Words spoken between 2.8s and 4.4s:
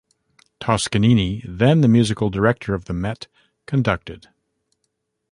the Met, conducted.